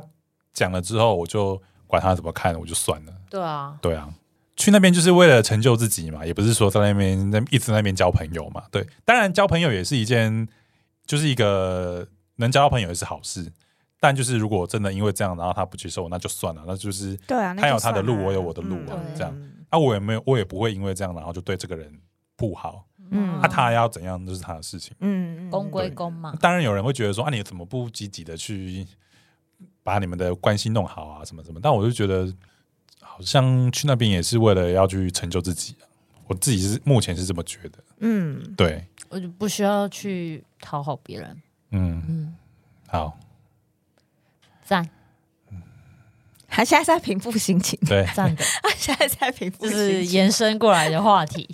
[0.54, 3.12] 讲了之后我就管他怎么看，我就算了。
[3.28, 4.08] 对啊，对啊，
[4.56, 8.64] 去那边就是为了成就自己嘛，也不是说在那边那一直在那边交朋友嘛。
[8.70, 10.48] 对，当然交朋友也是一件，
[11.04, 13.52] 就是一个能交到朋友也是好事。
[14.00, 21.92] 但就是如果真的因为这样，然后他不接受，那就算了，那就是对啊，他有他的路我有我的路啊嗯这样嗯啊，我也没有，我也不会因为这样，然后就对这个人
[22.34, 22.86] 不好。
[23.12, 24.94] 嗯那、他要怎样，就是他的事情。
[25.00, 26.34] 嗯嗯公归公嘛。
[26.40, 28.86] 当然有人会觉得说啊，你怎么不积极的去
[29.82, 31.60] 把你们的关系弄好啊，什么什么？
[31.62, 32.32] 但我就觉得
[33.00, 35.84] 好像去那边也是为了要去成就自己、啊，
[36.26, 37.78] 我自己是目前是这么觉得。
[37.98, 41.42] 嗯，对，我就不需要去讨好别人。
[41.70, 42.34] 嗯，嗯，
[42.88, 43.18] 好，
[44.64, 44.88] 赞
[46.54, 49.88] 他现在在平复心情，对赞的，他现在在平复就心情。
[49.88, 51.48] 是延伸过来的话题。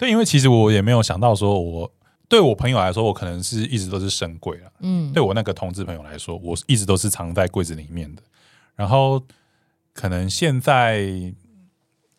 [0.00, 1.92] 对，因为其实我也没有想到说我。
[2.28, 4.72] 对我朋友来说，我可能是一直都是深柜了。
[4.78, 8.22] 嗯，对我那个同志朋友来说，我一直都是藏在柜子里面的。
[8.76, 9.20] 然后
[9.92, 11.04] 可能现在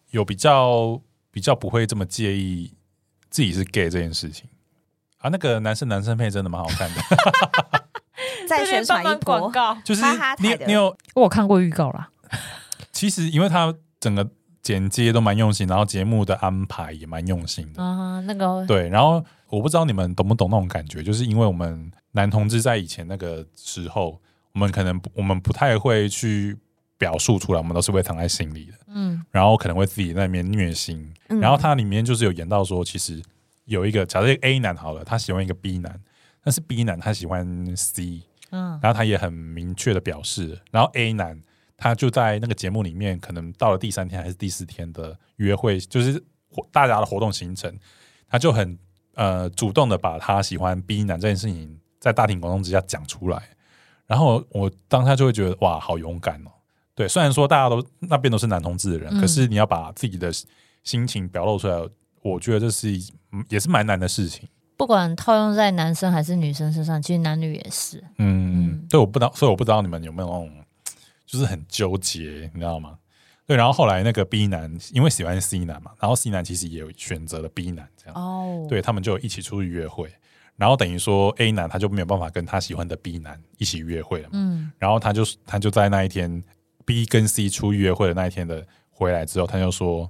[0.10, 2.74] 有比较比较不会这么介意
[3.30, 4.50] 自己是 gay 这件事情
[5.20, 5.30] 啊。
[5.30, 7.02] 那个男生男生配真的蛮好看的，
[8.50, 10.04] 再宣传一波，告，就是
[10.39, 12.10] 你你有我有看过预告啦。
[12.91, 14.30] 其实因为他整个
[14.62, 17.84] 剪接都蛮用心，然后节目的安排也蛮用心的。
[17.84, 24.21] 啊，那个对，然后我不知道你们懂不懂那种感觉，就是因为我们男同志在以前那个时候，
[24.54, 26.58] 我们可能不我们不太会去
[26.97, 31.12] 表述出来，我们都是会藏在心里的，嗯然后可能会自己在那边虐心。
[31.30, 33.21] 嗯然后它里面就是有演到说，其实
[33.65, 36.00] 有一个假设 A 男好了，他喜欢一个 B 男，
[36.43, 38.21] 但是 B 男他喜欢 C，
[38.52, 41.41] 嗯然后他也很明确的表示，然后 A 男
[41.82, 47.76] 他就在那个节目里面，可能到了第三天还是第四天的约会，就是活大家的活动行程，
[48.30, 48.78] 他就很
[49.15, 53.41] 呃主动的把他喜欢 B 男这件事情在大庭广众之下讲出来，
[54.06, 56.52] 然后我当下就会觉得哇，好勇敢哦。
[56.94, 60.32] 对，虽然说大家都那边都是男同志的人，嗯可是你要把自己的
[60.84, 61.82] 心情表露出来，
[62.22, 62.91] 我觉得这是
[63.50, 64.48] 也是蛮难的事情。
[64.78, 68.04] 不管套用在男生还是女生身上，其实男女也是。
[68.20, 70.61] 嗯嗯，对，我不知道，所以我不知道你们有没有那种，
[71.32, 72.98] 就是很纠结，你知道吗？
[73.48, 80.13] 对，然后后来那个 B 男因为喜欢 C 男嘛，然后 C 男其实也有选择了 B 男这样，哦，对他们就一起出去约会，
[80.58, 86.44] 然后等于说 A 男他就没有办法跟他喜欢的 B 男一起约会了嘛，嗯，然后他就他就在那一天
[86.86, 90.10] B 跟 C 出去约会的那一天的回来之后，他就说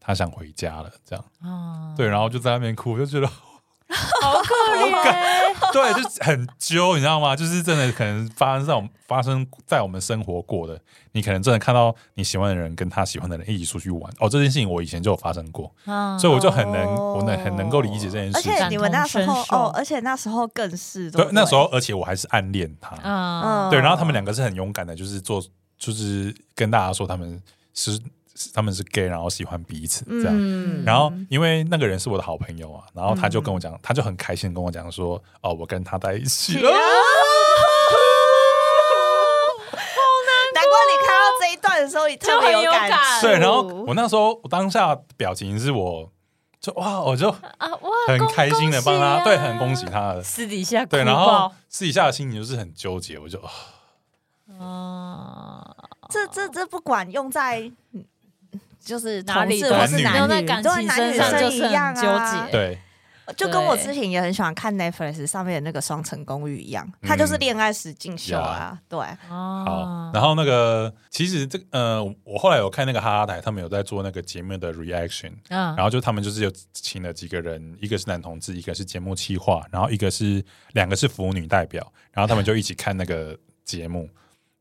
[0.00, 3.30] 他想回家了，这样，啊，对，然后就在那边哭，我就觉得
[4.22, 7.36] 好可怜，对，就很揪，你知道吗？
[7.36, 10.80] 就是真的可能发生在我们发生在我们生活过的，
[11.12, 14.12] 你可能真的看到你喜欢的人跟他喜欢的人一起出去玩。
[14.18, 16.16] 哦，这件事情我以前就有发生过，啊。
[16.18, 18.52] 所以我就很能哦我能很能够理解这件事情。
[18.52, 25.42] 且你们那时候哦，而且那时候更是对，那时候候而且我还是暗恋他，嗯，对，然后他们两个是很勇敢的，就是做
[25.78, 27.40] 就是跟大家说他们
[27.74, 27.98] 是
[28.54, 30.34] 他们是 gay，然后喜欢彼此这样。
[30.34, 30.84] 嗯。
[30.84, 36.58] 然后，因为那个人是我的好朋友啊，然后他就跟我讲，他就很开心地跟我讲说，哦，我跟他在一起。
[36.62, 36.70] 了。
[40.54, 43.26] 难怪你看到这一段的时候，你特别就有感感触。
[43.26, 46.10] 对，然后我那时候我当下表情是我
[46.60, 50.12] 就哇，我就啊哇，很开心的帮他，对，很恭喜他。
[50.12, 53.50] 的，私底下对，然后私底下的心情就是很纠结，我就啊。
[54.60, 55.74] 啊，
[56.10, 57.60] 这这这不管用在
[57.92, 58.04] 嗯
[58.84, 62.48] 就是哪里同志都是或是男女，用在感对情身男女生上就是一样啊。
[62.50, 62.78] 对，
[63.36, 67.38] 就跟我之前也很喜欢看 Netflix 上面的那个《双层公寓》一样，它就是嗯。
[67.38, 68.78] 恋爱实境秀啊。
[68.88, 75.74] 对，好好，然后那个其实这呃，我后来有看那个哈哈台，他们有在做那个节目的 reaction，嗯。
[75.76, 84.08] 然后就他们就是有请了几个人，一个是男同志，一个是节目企划，然后一个是两个是腐女代表，然后他们就一起看那个节目，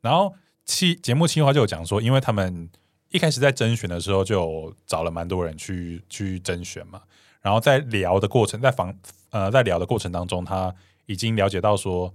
[0.02, 0.34] 然后
[0.66, 2.70] 企节目企划就有讲说，因为他们
[3.12, 7.02] 一开始在甄选的时候就找了蛮多人去去甄选嘛，
[7.42, 8.94] 然后在聊的过程，在访
[9.30, 10.74] 呃在聊的过程当中，他
[11.06, 12.14] 已经了解到说。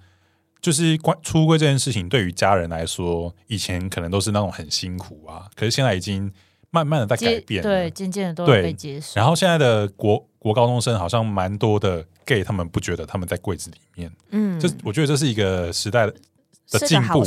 [0.59, 6.33] 就是关出柜这件事情，对于家人来说，以前可能都是那种很辛苦啊，可是现在已经
[6.71, 7.71] 慢慢的在改接变了。
[7.71, 9.13] 对，渐渐的都被接受。
[9.15, 16.11] 然后现在的国国高中生好像蛮多的 gay，他们不觉得他们在柜子里面，嗯，这我觉得这是一个时代
[16.71, 17.25] 的进步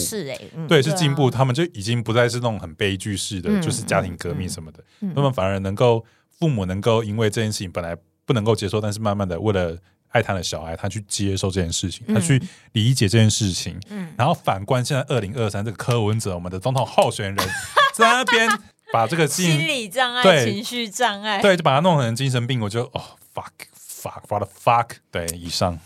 [0.68, 1.30] 对，是进步。
[1.30, 5.14] 他们就已经不再是那种很悲剧式的，嗯就是家庭革命什么的，嗯。
[5.16, 6.06] 他们反而能够
[6.38, 9.78] 父母能够因为这件事情本来不能够接受，但是慢慢的为了
[10.10, 12.16] 爱他的小孩，他去接受这件事情，嗯。
[12.16, 12.42] 他去
[12.74, 14.14] 理解这件事情，嗯。
[14.18, 17.36] 然后反观现在二零二三这个柯文哲，我们的总统候选人
[17.94, 18.50] 在那边
[18.92, 23.02] 把这个心心理障碍、对情绪障碍，对，就把他弄成精神病，我就哦
[23.36, 25.78] fuck fuck what the fuck，对，以上，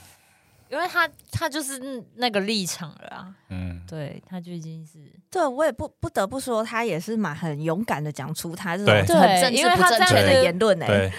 [0.74, 4.98] 因为他他就是那个立场了啊，嗯，对他就已经是。
[5.30, 11.14] 对我也不不得不说，他也是蛮很勇敢的讲出他这种很对政治因为他不正确的言论哎、对，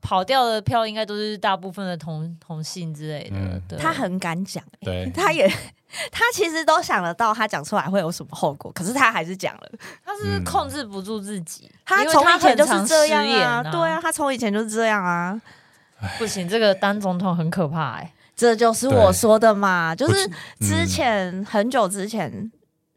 [0.00, 3.36] 跑掉的票，应该都是大部分的同同性之类的。
[3.36, 3.62] 嗯。
[3.68, 3.78] 对。
[3.78, 5.46] 他很敢讲、欸，对， 他也
[6.10, 9.70] 他其实都想得到他讲出来会有什么后果，可是他还是讲了。
[10.04, 15.38] 他是控制不住自己，他从以前就是这样啊，对啊，，他从以前就是这样啊。
[16.18, 18.12] 不行，这个当总统很可怕哎。
[18.36, 20.32] 这就是我说的嘛，就是嗯。
[20.60, 22.52] 之前、很久之前。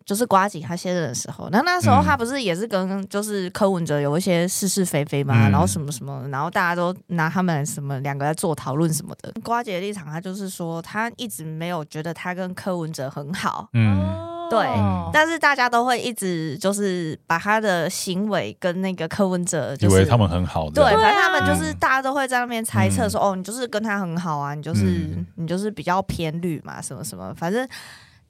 [0.06, 2.04] 就是瓜吉他卸任的时候，那那时候嗯。
[2.04, 5.52] 他不是也是跟就是柯文哲有一些是是非非嘛，嗯。
[5.52, 9.32] 然后什么什么，然后大家都拿他们什么两个在做讨论什么的。
[9.44, 14.02] 瓜姐的立场，他就是说他一直没有觉得他跟柯文哲很好，嗯，
[14.50, 15.10] 对哦。
[15.14, 25.26] 但是大家都会一直就是把他的行为跟那个柯文哲、就是，以为他们很好，对，反正他们就是嗯大家都会在那边猜测说，哦，你就是跟他很好啊，你就是、嗯。
[25.36, 27.68] 你就是比较偏绿嘛，什么什么，反正。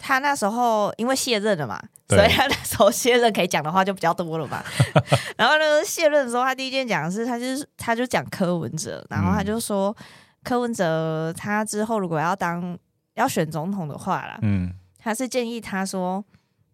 [0.02, 4.64] 他那时候因为卸任了嘛，所以他那时候卸任可以讲的话就比较多了嘛。
[5.36, 9.94] 然后呢，卸任的时候，他第一件讲的是，他就是他就讲柯文哲，然后他就说、
[10.42, 12.78] 柯文哲他之后如果要当
[13.16, 14.72] 要选总统的话啦，嗯，
[15.02, 16.24] 他是建议他说，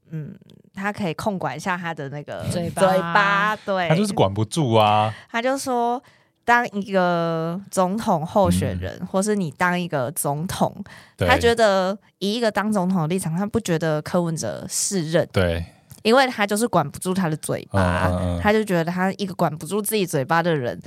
[0.10, 0.36] 嗯，
[0.74, 6.02] 他可以控管一下他的那个嘴巴嘴巴，对，他就是管不住啊，他就说，
[6.44, 10.76] 当一个总统候选人，或是你当一个总统，
[11.18, 15.64] 他觉得以一个当总统的立场，他不觉得柯文哲是任，对，
[16.02, 20.82] 因为他就是管不住他的嘴巴，嗯嗯嗯他就觉得他一个管不住自己嘴巴的人。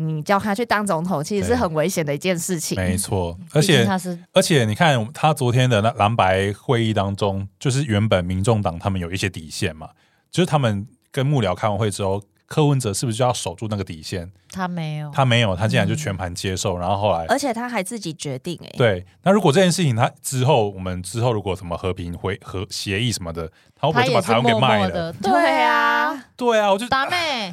[0.00, 2.76] 你叫他去当总统，其实是很危险的一件事情。
[2.80, 9.90] 没错，而且他是而且你看他昨天的那蓝白会议当中，就是原本民众党他们有一些底线嘛，
[10.30, 14.30] 就是他们跟幕僚开完会之后，柯文哲是不是就要守住那个底线？
[14.52, 25.12] 他没有，他没有，他竟然就全盘接受，然后后来而且他还自己决定、欸，哎，对，那如果这件事情他之后我们之后如果什么和平会和协议什么的，他会不会就把台湾给卖了？
[25.14, 27.52] 对啊，对啊，我就达妹，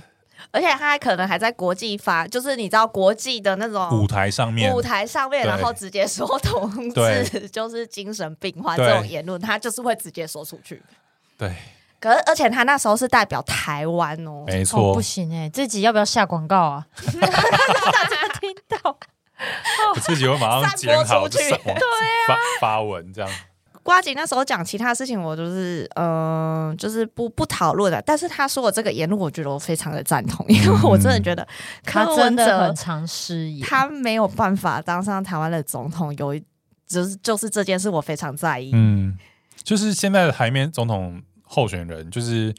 [0.56, 4.74] 而且他还可能还在国际发，就是你知道国际的那种舞台上面。
[4.74, 10.82] 舞台上面，然后直接说同志就是精神病患这种言论，他就是会直接说出去。
[11.38, 11.54] 对，
[12.00, 14.94] 可是，而且他那时候是代表台湾哦，哦没错。
[14.94, 16.88] 不，行哎，自己要不要下广告啊？
[17.20, 18.98] 大家听到。
[19.94, 21.50] 我自己会马上剪好出去。
[21.50, 21.76] 上网
[22.26, 23.30] 发发文这样。
[23.86, 28.02] 瓜姐那时候讲其他事情，我就是嗯、呃就是不不讨论的。
[28.02, 31.48] 但是他说我这个言论，我觉得我非常的赞同，因为我真的觉得
[31.86, 36.44] 柯他真文的很哲常失言，他没有办法当上台湾的总统，有一
[36.88, 38.72] 就是就是这件事我非常在意。
[38.74, 39.16] 嗯，
[39.62, 42.52] 就是现在的台面总统候选人，就是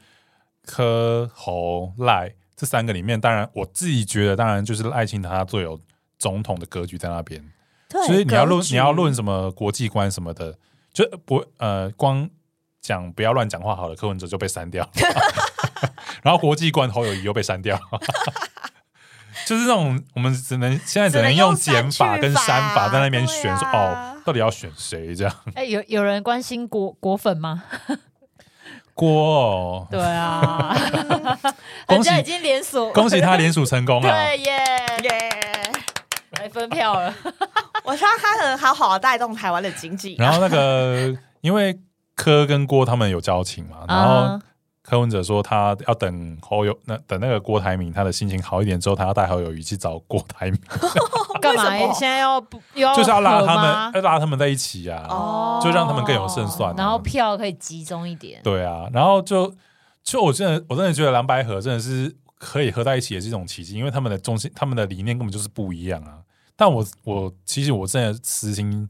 [0.65, 5.77] 柯侯赖这三个里面，当然我自己觉得，当然就是赖清德他最有
[6.17, 7.43] 总统的格局在那边。
[7.89, 10.57] 对，所以你要论你要论什么国际观什么的，
[10.97, 12.27] 就不呃光
[12.81, 14.89] 讲不要乱讲话好了，柯文哲就被删掉，
[16.23, 17.79] 然后国际观侯友谊又被删掉。
[19.45, 25.35] 就是那种，我们只能现在只能用减法跟删法在那边选，说、哦，到底要选谁这样？
[25.53, 27.63] 哎，有有人关心国国粉吗？
[28.95, 30.75] 郭、哦，对啊，
[31.85, 34.09] 恭喜人家已经连锁，恭喜他联署成功了。
[34.09, 34.57] 对耶，
[35.03, 35.36] 耶！
[36.47, 37.13] 来分票了。
[37.83, 40.15] 我希望他能好好的带动台湾的经济。
[40.17, 41.77] 然后那个， 因为
[42.15, 44.41] 柯跟郭他们有交情嘛，然后啊
[44.81, 50.57] 柯文哲说他要等侯友那等那个郭台铭他的心情好一点之后，他要带侯友谊去找郭台铭，
[51.41, 51.93] 干嘛？
[51.93, 55.05] 现在要不又就是要拉他们，要拉他们在一起啊。
[55.09, 58.39] 哦就让他们更有胜算啊然后票可以集中一点。
[58.43, 59.53] 对啊，然后就
[60.03, 66.19] 就我真的我真的觉得蓝白河真的是可以合在一起，也是一种奇迹，因为他们的中心他们的理念根本就是不一样啊。
[66.57, 68.89] 但我我其实我真的私心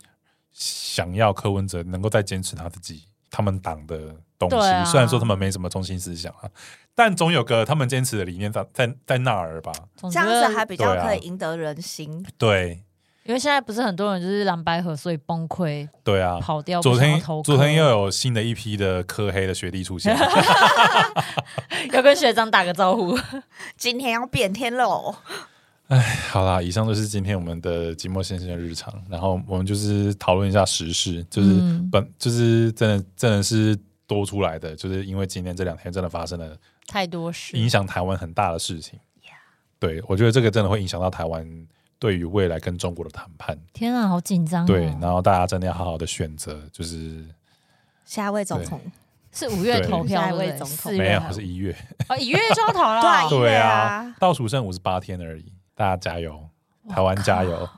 [0.51, 6.49] 想要柯文哲能够再坚持他自己他们党的东西，虽然说他们没什么中心思想啊，
[6.95, 9.72] 但总有个他们坚持的理念在在在那儿吧？
[9.97, 12.26] 总这样子还比较可以赢得人心。
[12.38, 12.82] 对
[13.26, 16.39] 因为现在不是很多人就是蓝白河，所以崩溃对啊。
[16.39, 20.15] 跑掉，昨天昨天又有新的一批的科黑的学弟出现
[21.91, 23.20] 要跟学长打个招呼。
[23.76, 25.13] 今天要变天喽！
[26.29, 31.89] 好啦，以上就是今天我们的寂寞先生的日常，然后我们就是讨论一下时事，就是嗯。
[31.89, 36.57] 本、就是真的真的是多出来的，就是因为今天这两天真的发生了
[36.88, 38.99] 太多事，影响台湾很大的事情。
[39.79, 41.47] 对，我觉得这个真的会影响到台湾
[41.99, 43.57] 对于未来跟中国的谈判。
[43.73, 44.67] 天啊，好紧张、哦。
[44.67, 47.23] 对，然后大家真的要好好的选择，就是
[48.03, 48.81] 下一位总统，
[49.31, 50.97] 是五月投票，下一位总统。
[50.97, 51.77] 没有月是一月，
[52.09, 53.01] 哦，一月就要投了。
[53.29, 55.45] 对啊，倒数剩五十八天而已，
[55.78, 56.49] 大家加油，
[56.89, 57.69] 台湾加油！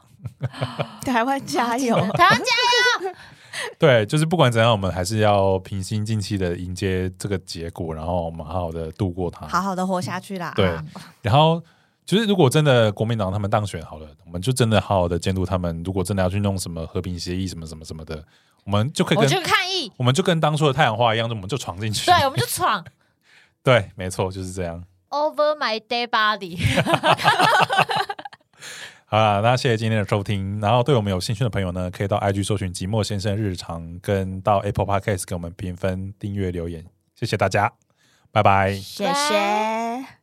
[1.04, 1.96] 台湾加油！
[2.14, 3.14] 台湾加油
[3.78, 9.46] 对，就是不管怎样，我们还是要平心静气的迎接这个结果，然后我们好好的度过它。
[9.48, 10.54] 好好的活下去啦。
[10.56, 10.78] 对，
[11.22, 11.62] 然后
[12.06, 15.84] 就是如果真的国民党他们当选好了，我们就真的好好的监督他们。
[15.84, 18.24] 如果真的要去弄什么和平协议什么什么什么的，
[18.64, 19.92] 我们就可以跟我去抗议。
[19.98, 22.06] 我们就跟当初的太阳花一样，就我们就闯进去。
[22.06, 22.82] 对，我们就闯
[23.62, 24.82] 对，没错，就是这样。
[25.10, 26.58] Over my dead body。
[29.06, 30.62] 好啦，那谢谢今天的收听。
[30.62, 36.86] 然后对我们有兴趣的朋友呢，可以到 IG 搜寻“寂寞先生日常”，跟到 Apple Podcast 给我们评分、订阅、留言。
[37.16, 37.74] 谢谢大家，
[38.32, 38.74] 拜拜。
[38.76, 40.19] 谢谢。